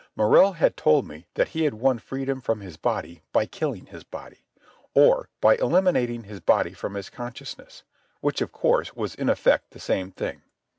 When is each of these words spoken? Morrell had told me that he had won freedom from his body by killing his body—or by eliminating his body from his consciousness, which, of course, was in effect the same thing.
Morrell 0.15 0.53
had 0.53 0.75
told 0.75 1.07
me 1.07 1.27
that 1.35 1.49
he 1.49 1.63
had 1.65 1.75
won 1.75 1.99
freedom 1.99 2.41
from 2.41 2.59
his 2.59 2.75
body 2.75 3.21
by 3.31 3.45
killing 3.45 3.85
his 3.85 4.03
body—or 4.03 5.29
by 5.39 5.57
eliminating 5.57 6.23
his 6.23 6.39
body 6.39 6.73
from 6.73 6.95
his 6.95 7.11
consciousness, 7.11 7.83
which, 8.19 8.41
of 8.41 8.51
course, 8.51 8.95
was 8.95 9.13
in 9.13 9.29
effect 9.29 9.69
the 9.69 9.79
same 9.79 10.09
thing. 10.11 10.41